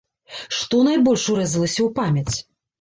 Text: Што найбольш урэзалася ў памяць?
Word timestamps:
Што 0.59 0.79
найбольш 0.87 1.27
урэзалася 1.35 1.77
ў 1.77 1.89
памяць? 2.03 2.35